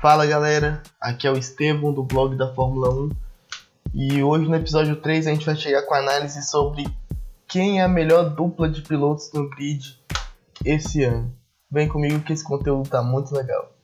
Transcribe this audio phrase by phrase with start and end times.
[0.00, 3.10] Fala galera, aqui é o Estevam do blog da Fórmula 1
[3.92, 6.86] e hoje no episódio 3 a gente vai chegar com a análise sobre
[7.46, 10.00] quem é a melhor dupla de pilotos no grid
[10.64, 11.30] esse ano.
[11.70, 13.74] Vem comigo que esse conteúdo tá muito legal.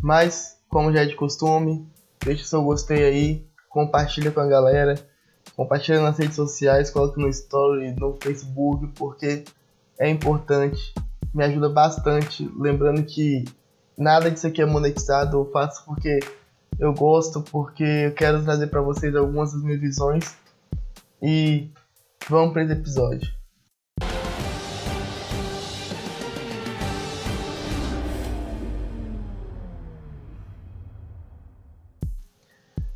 [0.00, 1.86] Mas, como já é de costume,
[2.24, 4.94] deixa seu gostei aí, compartilha com a galera,
[5.56, 9.44] compartilha nas redes sociais, coloca no story, no Facebook, porque
[9.98, 10.94] é importante,
[11.34, 12.50] me ajuda bastante.
[12.58, 13.44] Lembrando que
[13.96, 16.20] nada disso aqui é monetizado, eu faço porque
[16.78, 20.34] eu gosto, porque eu quero trazer para vocês algumas das minhas visões.
[21.22, 21.68] E
[22.28, 23.40] vamos para esse episódio.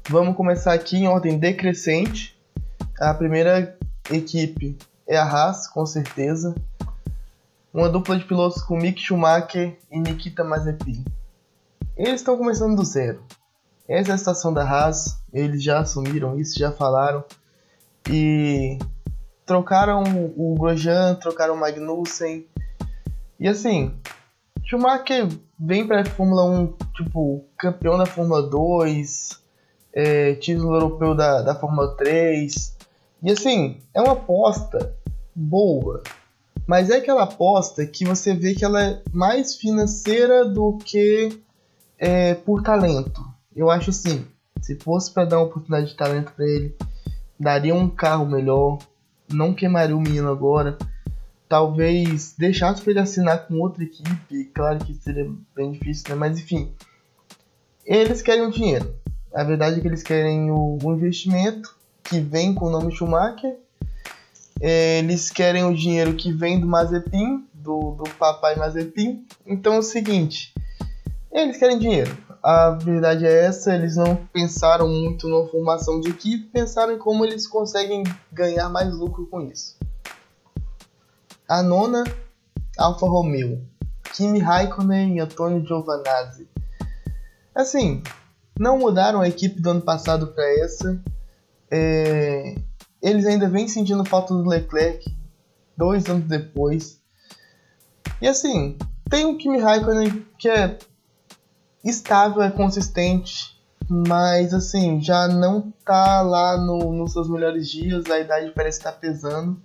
[0.08, 2.33] Vamos começar aqui em ordem decrescente.
[3.00, 3.76] A primeira
[4.10, 6.54] equipe é a Haas, com certeza.
[7.72, 11.04] Uma dupla de pilotos com Mick Schumacher e Nikita Mazepin.
[11.96, 13.22] Eles estão começando do zero.
[13.88, 17.24] Essa é a situação da Haas, eles já assumiram isso, já falaram.
[18.08, 18.78] E
[19.44, 20.02] trocaram
[20.36, 22.46] o Grosjean, trocaram o Magnussen.
[23.38, 23.92] E assim,
[24.64, 29.42] Schumacher vem para a Fórmula 1, tipo, campeão da Fórmula 2,
[29.92, 32.73] é, título europeu da, da Fórmula 3.
[33.24, 34.94] E assim, é uma aposta
[35.34, 36.02] boa.
[36.66, 41.40] Mas é aquela aposta que você vê que ela é mais financeira do que
[41.98, 43.24] é, por talento.
[43.56, 44.26] Eu acho assim,
[44.60, 46.76] se fosse para dar uma oportunidade de talento para ele,
[47.40, 48.76] daria um carro melhor,
[49.32, 50.76] não queimaria o menino agora,
[51.48, 56.14] talvez deixasse para ele assinar com outra equipe, claro que seria bem difícil, né?
[56.14, 56.74] Mas enfim,
[57.86, 58.94] eles querem o dinheiro.
[59.32, 63.56] A verdade é que eles querem o, o investimento que vem com o nome Schumacher.
[64.60, 69.26] Eles querem o dinheiro que vem do Mazepin, do, do papai Mazepin.
[69.44, 70.54] Então é o seguinte,
[71.32, 72.16] eles querem dinheiro.
[72.42, 77.24] A verdade é essa, eles não pensaram muito na formação de equipe, pensaram em como
[77.24, 79.76] eles conseguem ganhar mais lucro com isso.
[81.48, 82.04] A nona,
[82.78, 83.66] Alfa Romeo.
[84.14, 86.48] Kimi Raikkonen e Antonio Giovanazzi.
[87.54, 88.02] Assim,
[88.58, 91.02] não mudaram a equipe do ano passado para essa.
[91.76, 92.54] É,
[93.02, 95.04] eles ainda vêm sentindo falta do Leclerc
[95.76, 97.00] dois anos depois.
[98.22, 98.78] E assim,
[99.10, 100.78] tem o Kimi Raikkonen que é
[101.82, 108.20] estável, é consistente, mas assim, já não tá lá no, nos seus melhores dias, a
[108.20, 109.60] idade parece estar tá pesando.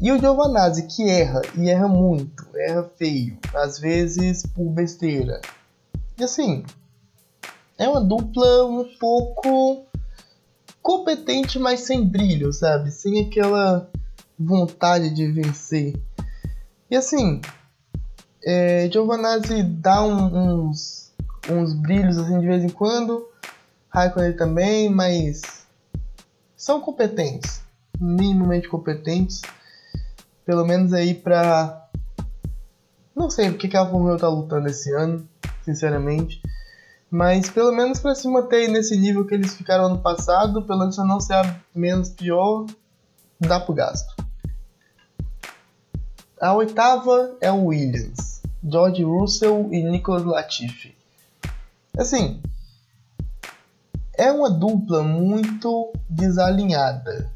[0.00, 5.42] E o Giovanazzi, que erra, e erra muito, erra feio, às vezes por besteira.
[6.18, 6.64] E assim,
[7.78, 9.86] é uma dupla um pouco
[10.82, 12.90] competente, mas sem brilho, sabe?
[12.90, 13.88] Sem aquela
[14.38, 15.94] vontade de vencer.
[16.90, 17.40] E assim,
[18.44, 21.12] é, Giovanazzi dá um, uns,
[21.48, 23.26] uns brilhos assim de vez em quando,
[23.88, 25.66] Raikkonen também, mas
[26.56, 27.62] são competentes,
[28.00, 29.42] minimamente competentes,
[30.44, 31.88] pelo menos aí pra.
[33.14, 35.28] Não sei porque que a Fórmula tá lutando esse ano,
[35.64, 36.42] sinceramente.
[37.12, 40.96] Mas pelo menos para se manter nesse nível que eles ficaram ano passado, pelo menos
[40.96, 42.64] não ser a menos pior,
[43.38, 44.16] dá pro gasto.
[46.40, 50.96] A oitava é o Williams, George Russell e Nicholas Latifi.
[51.98, 52.40] Assim,
[54.14, 57.30] é uma dupla muito desalinhada.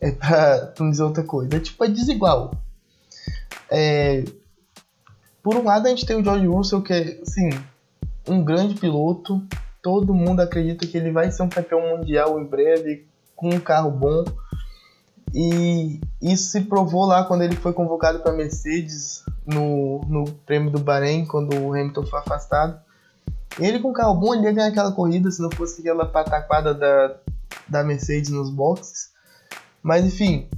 [0.00, 1.58] É pra não dizer outra coisa.
[1.58, 2.52] É tipo, é desigual.
[3.70, 4.24] É...
[5.42, 7.50] Por um lado, a gente tem o George Russell, que é, assim,
[8.28, 9.42] um grande piloto.
[9.82, 13.90] Todo mundo acredita que ele vai ser um campeão mundial em breve, com um carro
[13.90, 14.24] bom.
[15.32, 20.80] E isso se provou lá quando ele foi convocado para Mercedes no, no prêmio do
[20.80, 22.80] Bahrein, quando o Hamilton foi afastado.
[23.58, 27.16] Ele com carro bom, ele ia ganhar aquela corrida se não fosse aquela pataquada da,
[27.68, 29.10] da Mercedes nos boxes.
[29.82, 30.48] Mas enfim,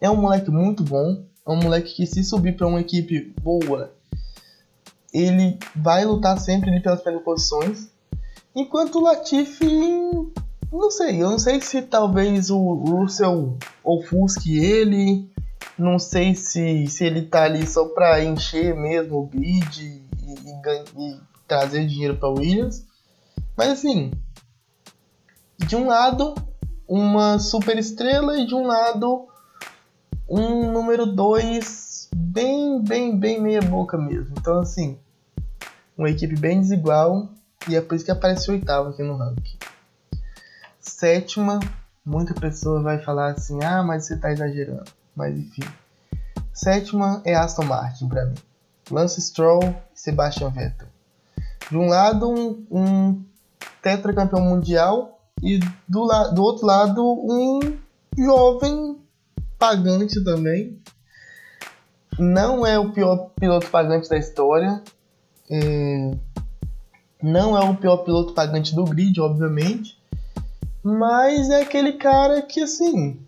[0.00, 1.24] é um moleque muito bom.
[1.46, 3.92] É um moleque que se subir para uma equipe boa
[5.12, 7.90] ele vai lutar sempre pelas primeiras posições.
[8.54, 9.66] Enquanto o Latifi,
[10.72, 15.30] não sei, eu não sei se talvez o Russell ofusque ele,
[15.78, 21.12] não sei se, se ele tá ali só para encher mesmo o grid e, e,
[21.12, 22.84] e trazer dinheiro para Williams.
[23.56, 24.12] Mas assim,
[25.58, 26.34] de um lado,
[26.88, 29.26] uma super estrela e de um lado,
[30.28, 34.34] um número 2 bem, bem, bem meia boca mesmo.
[34.38, 34.98] Então, assim,
[35.96, 37.28] uma equipe bem desigual
[37.68, 39.58] e é por isso que aparece oitavo aqui no ranking.
[40.80, 41.60] Sétima,
[42.04, 44.90] Muita pessoa vai falar assim: ah, mas você tá exagerando.
[45.14, 45.62] Mas enfim.
[46.52, 48.34] Sétima é Aston Martin para mim.
[48.90, 50.88] Lance Stroll e Sebastian Vettel.
[51.70, 53.24] De um lado, um, um
[53.80, 57.60] tetracampeão mundial e do, do outro lado, um
[58.18, 58.98] jovem
[59.58, 60.80] pagante também.
[62.20, 64.82] Não é o pior piloto pagante da história.
[65.50, 66.10] É...
[67.22, 69.98] Não é o pior piloto pagante do grid, obviamente.
[70.82, 73.20] Mas é aquele cara que, assim,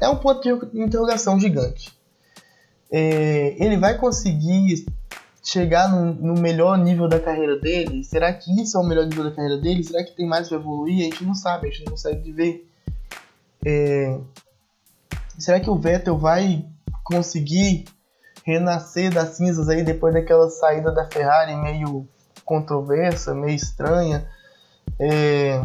[0.00, 1.92] é um ponto de interrogação gigante.
[2.90, 4.86] É, ele vai conseguir
[5.42, 8.02] chegar no, no, melhor nível da carreira dele?
[8.04, 9.84] Será que isso é o melhor nível da carreira dele?
[9.84, 11.00] Será que tem mais para evoluir?
[11.00, 12.68] A gente não sabe, a gente não consegue ver.
[13.64, 14.18] É,
[15.38, 16.64] será que o Vettel vai
[17.10, 17.84] conseguir
[18.44, 22.06] renascer das cinzas aí depois daquela saída da Ferrari meio
[22.44, 24.26] controversa, meio estranha?
[24.98, 25.62] É,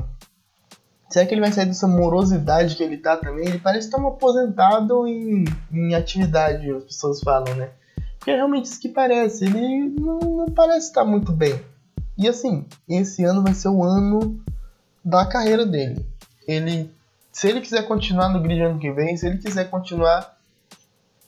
[1.16, 3.48] Será que ele vai sair dessa morosidade que ele tá também?
[3.48, 7.70] Ele parece estar um aposentado em, em atividade, as pessoas falam, né?
[8.18, 9.46] Porque é realmente isso que parece.
[9.46, 11.58] Ele não, não parece estar muito bem.
[12.18, 14.38] E assim, esse ano vai ser o ano
[15.06, 16.06] da carreira dele.
[16.48, 16.92] Ele,
[17.32, 20.35] se ele quiser continuar no grid ano que vem, se ele quiser continuar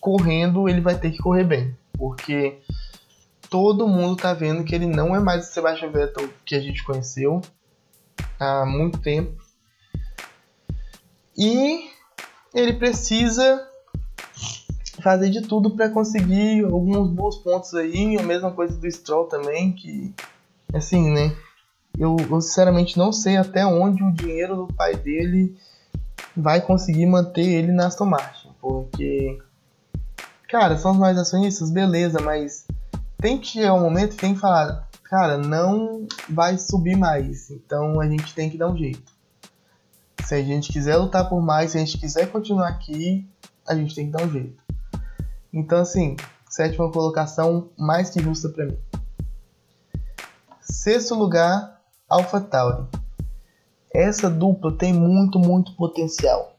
[0.08, 2.62] correndo, ele vai ter que correr bem, porque
[3.50, 6.82] todo mundo tá vendo que ele não é mais o Sebastian Vettel que a gente
[6.82, 7.42] conheceu
[8.40, 9.36] há muito tempo.
[11.38, 11.90] E
[12.54, 13.68] ele precisa
[15.04, 18.18] fazer de tudo para conseguir alguns bons pontos aí.
[18.18, 20.16] A mesma coisa do Stroll também, que
[20.74, 21.36] assim, né?
[22.00, 25.54] Eu, eu, sinceramente não sei até onde o dinheiro do pai dele
[26.36, 29.38] vai conseguir manter ele na Aston Martin, porque
[30.48, 32.66] cara, são os mais acionistas, beleza, mas
[33.18, 38.00] tem que chegar um momento que tem que falar, cara, não vai subir mais, então
[38.00, 39.12] a gente tem que dar um jeito.
[40.24, 43.28] Se a gente quiser lutar por mais, se a gente quiser continuar aqui,
[43.68, 44.62] a gente tem que dar um jeito.
[45.54, 46.16] Então, assim,
[46.50, 48.78] sétima colocação mais que justa para mim.
[50.62, 52.88] Sexto lugar, AlphaTauri.
[53.94, 56.57] Essa dupla tem muito, muito potencial.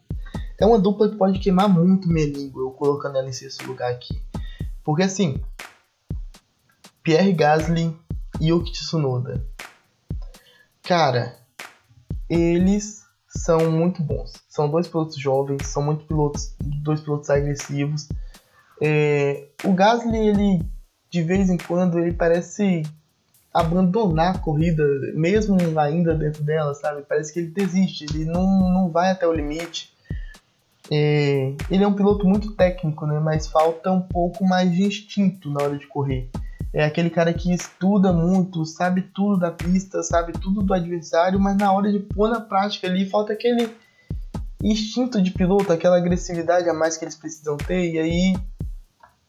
[0.61, 3.93] É uma dupla que pode queimar muito minha língua, eu colocando ela em sexto lugar
[3.93, 4.21] aqui.
[4.83, 5.41] Porque assim,
[7.03, 7.97] Pierre Gasly
[8.41, 9.45] e Yuki Tsunoda.
[10.83, 11.37] Cara,
[12.29, 14.33] eles são muito bons.
[14.49, 18.09] São dois pilotos jovens, são muito pilotos, dois pilotos agressivos.
[18.81, 20.65] É, o Gasly, ele
[21.11, 22.83] de vez em quando, ele parece
[23.53, 24.85] abandonar a corrida,
[25.15, 27.03] mesmo ainda dentro dela, sabe?
[27.03, 29.93] Parece que ele desiste, ele não, não vai até o limite.
[30.91, 33.21] É, ele é um piloto muito técnico, né?
[33.21, 36.31] Mas falta um pouco mais de instinto na hora de correr
[36.73, 41.57] é aquele cara que estuda muito, sabe tudo da pista, sabe tudo do adversário, mas
[41.57, 43.71] na hora de pôr na prática ali falta aquele
[44.63, 48.37] instinto de piloto, aquela agressividade a mais que eles precisam ter, e aí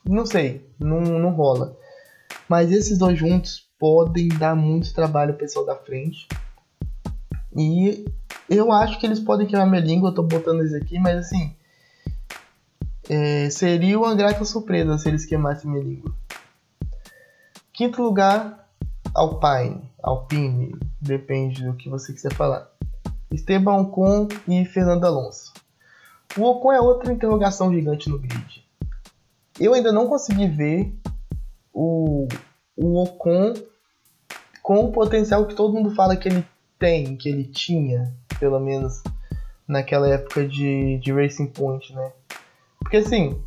[0.06, 1.78] não sei, não, não rola.
[2.48, 6.28] Mas esses dois juntos podem dar muito trabalho pro pessoal da frente.
[7.56, 8.06] E
[8.50, 11.56] eu acho que eles podem queimar minha língua, eu tô botando eles aqui, mas assim.
[13.08, 16.14] É, seria uma grata surpresa se eles queimassem minha língua.
[17.74, 18.68] Quinto lugar,
[19.14, 22.70] Alpine, Alpine, depende do que você quiser falar.
[23.32, 25.54] Esteban Ocon e Fernando Alonso.
[26.38, 28.66] O Ocon é outra interrogação gigante no grid.
[29.60, 30.94] Eu ainda não consegui ver
[31.74, 32.28] o,
[32.76, 33.54] o Ocon
[34.62, 36.46] com o potencial que todo mundo fala que ele
[36.78, 39.02] tem, que ele tinha, pelo menos
[39.68, 42.12] naquela época de, de Racing Point, né?
[42.80, 43.44] Porque assim,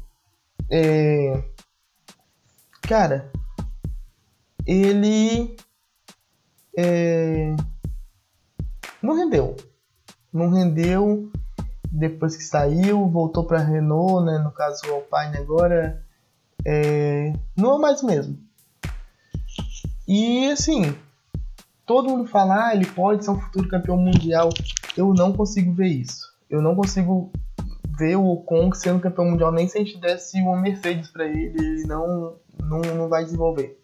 [0.70, 1.42] é...
[2.82, 3.30] cara,
[4.66, 5.56] ele
[6.76, 7.54] é,
[9.02, 9.56] não rendeu.
[10.32, 11.30] Não rendeu
[11.90, 14.38] depois que saiu, voltou para Renault, né?
[14.38, 16.02] No caso o Alpine agora
[16.64, 18.38] é, não é mais mesmo.
[20.08, 20.96] E assim,
[21.92, 24.48] todo mundo fala, ah, ele pode ser um futuro campeão mundial.
[24.96, 26.32] Eu não consigo ver isso.
[26.48, 27.30] Eu não consigo
[27.98, 31.54] ver o Ocon sendo campeão mundial nem se a gente desse uma Mercedes para ele,
[31.54, 33.78] ele não, não, não vai desenvolver.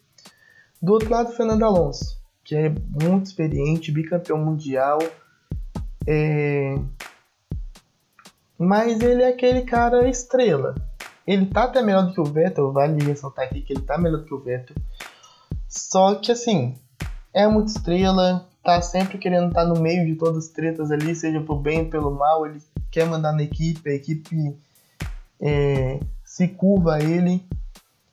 [0.81, 4.97] Do outro lado, Fernando Alonso, que é muito experiente, bicampeão mundial.
[6.07, 6.79] É...
[8.57, 10.73] Mas ele é aquele cara estrela.
[11.27, 14.21] Ele tá até melhor do que o Vettel, vale ressaltar aqui que ele tá melhor
[14.21, 14.75] do que o Vettel.
[15.67, 16.75] Só que assim,
[17.33, 21.15] é muito estrela, tá sempre querendo estar tá no meio de todas as tretas ali,
[21.15, 24.55] seja pro bem pelo mal, ele quer mandar na equipe, a equipe
[25.39, 27.43] é, se curva a ele.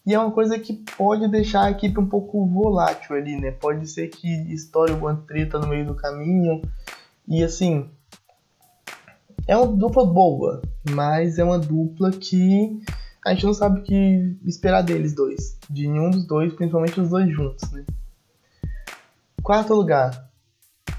[0.06, 3.50] E é uma coisa que pode deixar a equipe um pouco volátil ali, né?
[3.50, 6.62] Pode ser que estoure alguma treta no meio do caminho.
[7.26, 7.90] E assim,
[9.49, 12.80] é uma dupla boa, mas é uma dupla que
[13.25, 15.58] a gente não sabe o que esperar deles dois.
[15.68, 17.85] De nenhum dos dois, principalmente os dois juntos, né?
[19.46, 20.28] Quarto lugar,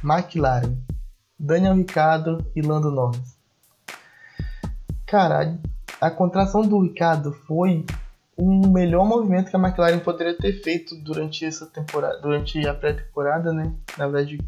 [0.01, 0.77] McLaren.
[1.37, 3.37] Daniel Ricciardo e Lando Norris.
[5.05, 5.59] Cara,
[5.99, 7.85] a contração do Ricardo foi
[8.37, 13.51] o melhor movimento que a McLaren poderia ter feito durante essa temporada, durante a pré-temporada,
[13.51, 13.73] né?
[13.97, 14.39] Na verdade,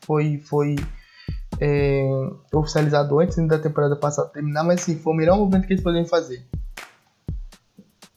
[0.00, 0.76] foi foi
[1.60, 2.08] é,
[2.54, 6.08] oficializado antes da temporada passada terminar, mas sim, foi o melhor movimento que eles poderiam
[6.08, 6.42] fazer.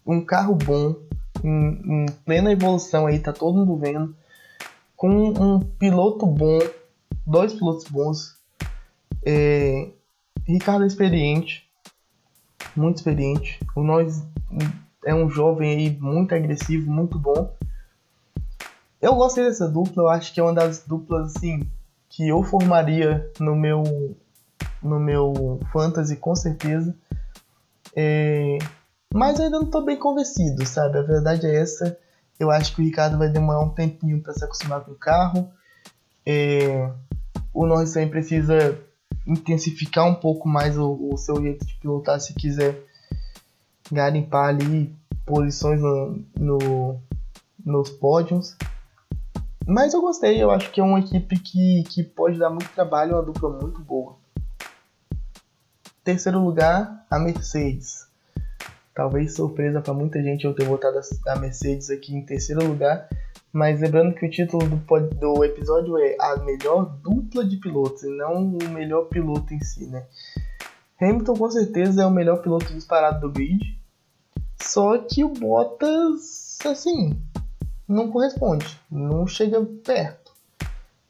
[0.07, 0.95] Um carro bom,
[1.43, 4.15] em, em plena evolução aí, tá todo mundo vendo,
[4.99, 6.59] com um piloto bom,
[7.25, 8.35] dois pilotos bons,
[9.25, 9.91] é,
[10.45, 11.65] Ricardo é experiente,
[12.75, 13.61] muito experiente.
[13.77, 14.21] O Norris
[15.05, 17.49] é um jovem aí muito agressivo, muito bom.
[19.01, 21.61] Eu gostei dessa dupla, eu acho que é uma das duplas assim
[22.09, 24.17] que eu formaria no meu
[24.83, 26.93] no meu fantasy com certeza.
[27.95, 28.57] É...
[29.13, 30.97] Mas ainda não estou bem convencido, sabe?
[30.97, 31.97] A verdade é essa.
[32.39, 35.51] Eu acho que o Ricardo vai demorar um tempinho para se acostumar com o carro.
[36.25, 36.89] É...
[37.53, 38.79] O Norris precisa
[39.27, 42.83] intensificar um pouco mais o, o seu jeito de pilotar se quiser
[43.91, 47.01] garimpar ali posições no, no,
[47.63, 48.55] nos pódios.
[49.67, 53.15] Mas eu gostei, eu acho que é uma equipe que, que pode dar muito trabalho,
[53.15, 54.17] uma dupla muito boa.
[56.03, 58.08] Terceiro lugar, a Mercedes.
[58.99, 63.07] Talvez surpresa para muita gente eu ter botado a Mercedes aqui em terceiro lugar,
[63.49, 68.09] mas lembrando que o título do, do episódio é a melhor dupla de pilotos e
[68.09, 70.05] não o melhor piloto em si, né?
[71.01, 73.79] Hamilton com certeza é o melhor piloto disparado do grid,
[74.61, 77.17] só que o Bottas, assim,
[77.87, 80.33] não corresponde, não chega perto.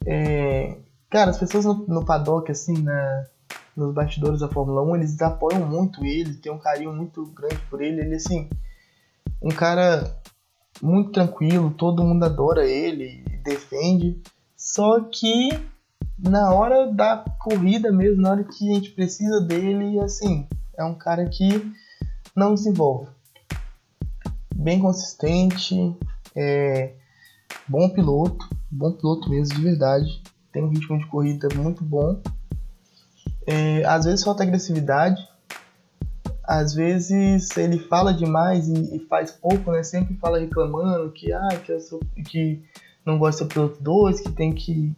[0.05, 0.77] É,
[1.09, 3.25] cara, as pessoas no, no paddock, assim, na,
[3.75, 7.81] nos bastidores da Fórmula 1, eles apoiam muito ele, tem um carinho muito grande por
[7.81, 8.01] ele.
[8.01, 8.49] Ele, assim,
[9.41, 10.19] um cara
[10.81, 14.21] muito tranquilo, todo mundo adora ele, defende.
[14.55, 15.49] Só que
[16.17, 20.47] na hora da corrida mesmo, na hora que a gente precisa dele, assim,
[20.77, 21.49] é um cara que
[22.35, 23.07] não desenvolve.
[24.53, 25.95] Bem consistente,
[26.35, 26.93] é,
[27.67, 30.21] bom piloto, bom piloto mesmo, de verdade.
[30.51, 32.21] Tem um ritmo de corrida muito bom.
[33.51, 35.27] É, às vezes falta agressividade.
[36.43, 39.81] Às vezes ele fala demais e, e, faz pouco, né?
[39.81, 42.63] Sempre fala reclamando que, ah, que, eu sou, que
[43.03, 44.95] não gosta do piloto 2, que tem que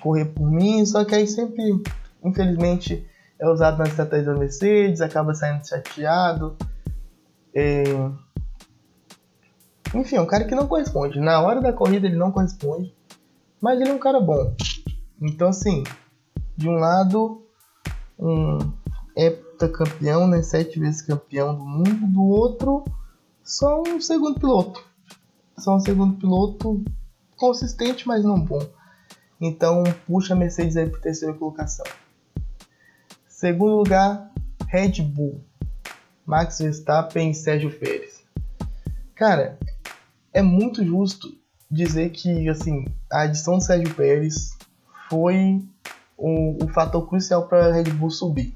[0.00, 0.84] correr por mim.
[0.86, 1.82] Só que aí sempre,
[2.22, 3.06] infelizmente,
[3.38, 6.56] é usado nas estratégias da Mercedes, acaba saindo chateado.
[7.54, 7.84] É,
[9.94, 11.20] enfim, é um cara que não corresponde.
[11.20, 12.94] Na hora da corrida ele não corresponde,
[13.60, 14.54] mas ele é um cara bom.
[15.20, 15.84] Então, assim,
[16.56, 17.43] de um lado,
[18.18, 18.58] um
[19.16, 20.42] heptacampeão, né?
[20.42, 22.06] Sete vezes campeão do mundo.
[22.06, 22.84] Do outro,
[23.42, 24.82] só um segundo piloto.
[25.58, 26.84] Só um segundo piloto
[27.36, 28.66] consistente, mas não bom.
[29.40, 31.84] Então, puxa a Mercedes aí para terceira colocação.
[33.28, 34.30] Segundo lugar,
[34.68, 35.42] Red Bull.
[36.26, 38.24] Max Verstappen e Sérgio Pérez.
[39.14, 39.58] Cara,
[40.32, 41.28] é muito justo
[41.70, 44.56] dizer que assim a adição do Sérgio Pérez
[45.08, 45.62] foi
[46.16, 48.54] o, o fator crucial para a Red Bull subir,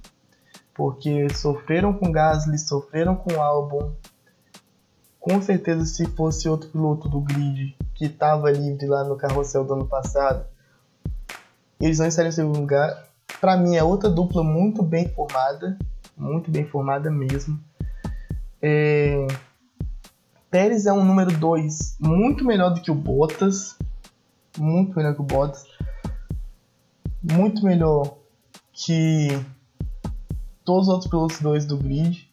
[0.75, 3.93] porque sofreram com Gasly, sofreram com Albon.
[5.21, 9.75] Com certeza, se fosse outro piloto do grid que estava livre lá no carrossel do
[9.75, 10.47] ano passado,
[11.81, 13.05] eles não estariam em segundo lugar.
[13.41, 15.77] Para mim, é outra dupla muito bem formada,
[16.17, 17.59] muito bem formada mesmo.
[18.61, 19.27] É,
[20.51, 23.77] Pérez é um número 2 muito melhor do que o Bottas.
[24.57, 25.67] Muito melhor que o Bottas.
[27.23, 28.17] Muito melhor
[28.73, 29.29] que
[30.65, 32.29] todos os outros pilotos 2 do grid.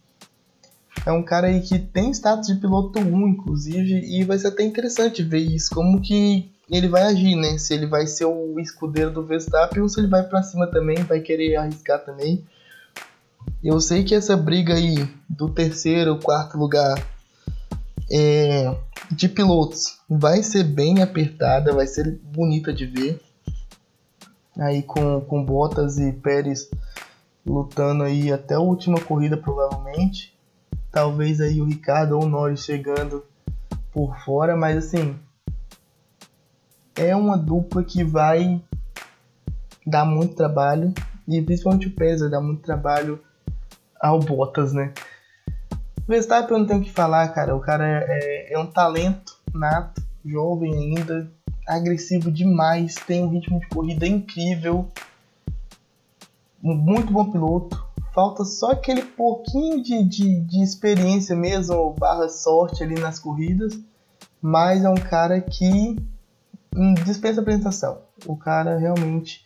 [1.05, 4.63] É um cara aí que tem status de piloto 1, inclusive, e vai ser até
[4.63, 7.57] interessante ver isso, como que ele vai agir, né?
[7.57, 10.97] Se ele vai ser o escudeiro do Verstappen ou se ele vai para cima também,
[11.03, 12.43] vai querer arriscar também.
[13.63, 16.95] Eu sei que essa briga aí do terceiro, quarto lugar
[18.11, 18.75] é,
[19.11, 23.21] de pilotos vai ser bem apertada, vai ser bonita de ver.
[24.57, 26.69] Aí com, com Bottas e Pérez
[27.45, 30.33] lutando aí até a última corrida provavelmente.
[30.91, 33.23] Talvez aí o Ricardo ou o Norris chegando
[33.91, 35.17] por fora, mas assim
[36.95, 38.61] é uma dupla que vai
[39.85, 40.93] dar muito trabalho
[41.27, 43.21] e principalmente o Pérez vai dar muito trabalho
[43.99, 44.93] ao Bottas, né?
[46.07, 47.55] Verstappen eu não tenho o que falar, cara.
[47.55, 51.31] O cara é, é um talento nato, jovem ainda,
[51.65, 54.87] agressivo demais, tem um ritmo de corrida incrível.
[56.63, 57.83] um muito bom piloto.
[58.13, 63.77] Falta só aquele pouquinho de, de, de experiência mesmo, barra sorte ali nas corridas.
[64.41, 65.97] Mas é um cara que
[66.75, 68.01] hum, dispensa apresentação.
[68.25, 69.43] O cara realmente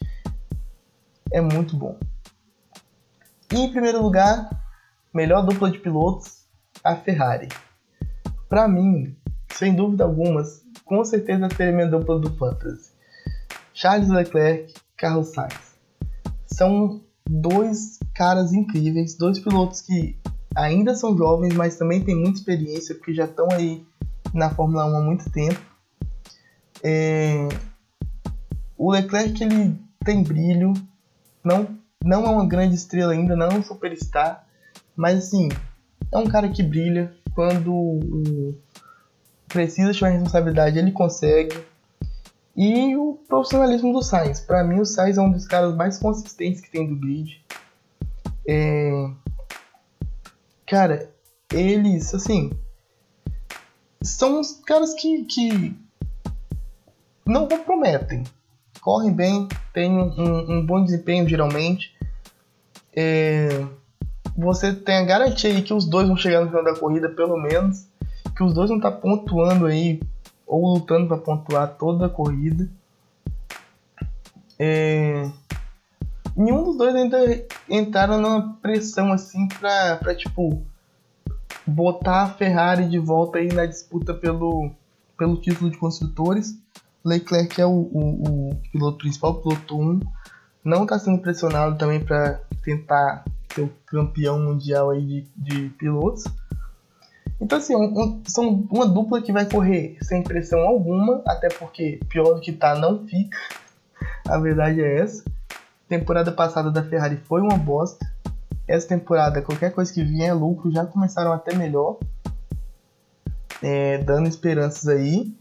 [1.32, 1.98] é muito bom.
[3.52, 4.50] Em primeiro lugar,
[5.14, 6.44] melhor dupla de pilotos,
[6.84, 7.50] a Ferrari.
[8.48, 9.16] Para mim,
[9.54, 10.44] sem dúvida alguma,
[10.90, 12.90] com certeza seria minha dupla do Fantasy.
[13.76, 15.78] Charles Leclerc, Carlos Sainz.
[16.48, 20.18] São dois caras incríveis, dois pilotos que
[20.56, 23.86] ainda são jovens, mas também têm muita experiência, porque já estão aí
[24.34, 25.62] na Fórmula 1 há muito tempo.
[26.84, 27.48] É...
[28.76, 30.74] O Leclerc ele tem brilho,
[31.44, 31.68] não,
[32.04, 34.44] não é uma grande estrela ainda, não é um superstar,
[34.96, 35.50] mas assim,
[36.12, 38.00] é um cara que brilha quando
[39.50, 41.58] precisa chamar responsabilidade, ele consegue.
[42.56, 44.40] E o profissionalismo do Sainz.
[44.40, 47.44] Para mim, o Sainz é um dos caras mais consistentes que tem do grid.
[48.48, 49.10] É...
[50.66, 51.10] Cara,
[51.52, 52.52] eles, assim,
[54.02, 55.76] são os caras que, que
[57.26, 58.24] não comprometem.
[58.82, 61.96] Correm bem, têm um, um bom desempenho geralmente.
[62.96, 63.66] É...
[64.38, 67.38] Você tem a garantia aí que os dois vão chegar no final da corrida, pelo
[67.38, 67.89] menos.
[68.40, 70.00] Que os dois vão estar pontuando aí,
[70.48, 72.70] ou lutando para pontuar toda a corrida.
[74.58, 75.30] É...
[76.38, 77.18] Nenhum dos dois ainda
[77.70, 80.64] entraram numa pressão assim pra, pra tipo
[81.68, 84.72] botar a Ferrari de volta aí na disputa pelo,
[85.18, 86.58] pelo título de construtores.
[87.04, 90.00] Leclerc é o, o, o piloto principal, o piloto 1,
[90.64, 96.24] não está sendo pressionado também para tentar ser o campeão mundial aí de, de pilotos.
[97.42, 102.00] Então, assim, um, um, são uma dupla que vai correr sem pressão alguma, até porque
[102.10, 103.38] pior do que tá não fica.
[104.28, 105.24] A verdade é essa.
[105.88, 108.06] temporada passada da Ferrari foi uma bosta
[108.70, 111.98] essa temporada, qualquer coisa que vier é lucro, já começaram até melhor,
[113.64, 115.36] é, dando esperanças aí.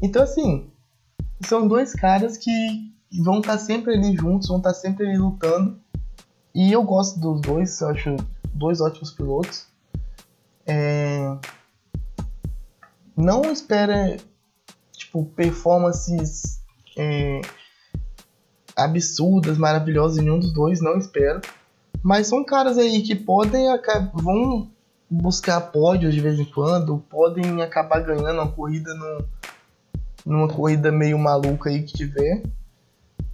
[0.00, 0.70] Então, assim,
[1.40, 2.50] são dois caras que
[3.20, 5.76] vão estar tá sempre ali juntos, vão estar tá sempre ali lutando.
[6.54, 8.16] E eu gosto dos dois, eu acho
[8.54, 9.66] dois ótimos pilotos.
[10.64, 11.01] É...
[13.16, 14.16] Não espera
[14.92, 16.62] tipo performances
[16.96, 17.40] é...
[18.76, 21.40] absurdas, maravilhosas em nenhum dos dois, não espero.
[22.02, 23.66] Mas são caras aí que podem
[24.14, 24.70] vão
[25.08, 29.24] buscar pódios de vez em quando, podem acabar ganhando uma corrida no,
[30.24, 32.42] numa corrida meio maluca aí que tiver.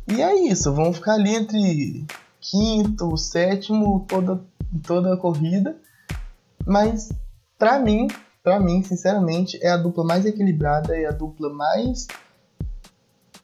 [0.08, 2.04] E é isso, vão ficar ali entre
[2.40, 4.40] quinto, sétimo, toda,
[4.86, 5.76] toda a corrida.
[6.66, 7.10] Mas
[7.58, 8.06] para mim,
[8.42, 12.06] para mim, sinceramente, é a dupla mais equilibrada, é a dupla mais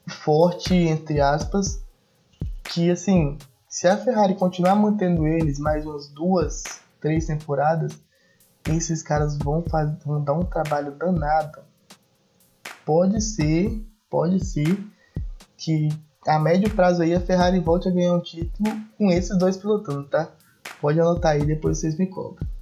[0.08, 1.82] forte, entre aspas,
[2.62, 3.36] que assim,
[3.68, 6.62] se a Ferrari continuar mantendo eles mais umas duas,
[7.00, 7.92] três temporadas,
[8.68, 11.60] esses caras vão, fazer, vão dar um trabalho danado.
[12.86, 14.78] Pode ser, pode ser
[15.56, 15.88] que
[16.26, 20.08] a médio prazo aí a Ferrari volte a ganhar um título com esses dois pilotando,
[20.08, 20.30] tá?
[20.80, 22.53] Pode anotar aí, depois vocês me cobram.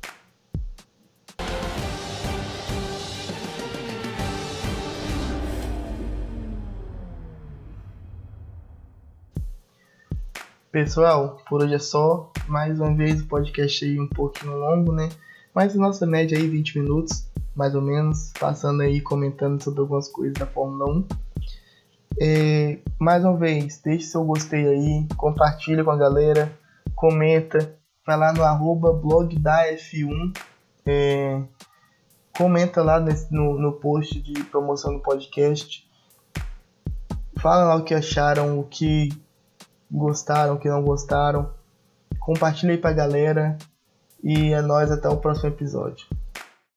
[10.72, 12.32] Pessoal, por hoje é só.
[12.48, 15.10] Mais uma vez o podcast aí um pouquinho longo, né?
[15.54, 20.32] Mas nossa média aí 20 minutos, mais ou menos, passando aí comentando sobre algumas coisas
[20.32, 21.08] da Fórmula 1.
[22.18, 26.50] É, mais uma vez, deixe seu gostei aí, compartilha com a galera,
[26.94, 30.34] comenta, vai lá no arroba blog da F1,
[30.86, 31.42] é,
[32.34, 35.86] comenta lá nesse, no, no post de promoção do podcast,
[37.36, 39.10] fala lá o que acharam, o que
[39.92, 41.50] gostaram, que não gostaram.
[42.18, 43.58] Compartilhe aí pra galera.
[44.24, 46.06] E é nóis até o próximo episódio.